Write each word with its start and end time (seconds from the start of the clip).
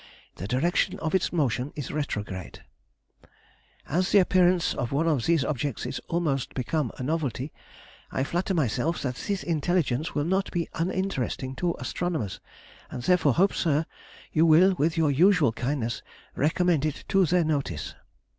The 0.37 0.47
direction 0.47 0.97
of 0.97 1.13
its 1.13 1.31
motion 1.31 1.71
is 1.75 1.91
retrograde. 1.91 2.63
As 3.87 4.11
the 4.11 4.17
appearance 4.17 4.73
of 4.73 4.91
one 4.91 5.07
of 5.07 5.27
these 5.27 5.45
objects 5.45 5.85
is 5.85 6.01
almost 6.07 6.55
become 6.55 6.91
a 6.97 7.03
novelty, 7.03 7.53
I 8.11 8.23
flatter 8.23 8.55
myself 8.55 8.99
that 9.03 9.13
this 9.27 9.43
intelligence 9.43 10.15
will 10.15 10.23
not 10.25 10.49
be 10.51 10.67
uninteresting 10.73 11.53
to 11.57 11.75
astronomers, 11.77 12.39
and 12.89 13.03
therefore 13.03 13.35
hope, 13.35 13.53
sir, 13.53 13.85
you 14.33 14.43
will, 14.47 14.73
with 14.73 14.97
your 14.97 15.11
usual 15.11 15.51
kindness, 15.51 16.01
recommend 16.35 16.83
it 16.83 17.03
to 17.09 17.23
their 17.27 17.43
notice. 17.43 17.93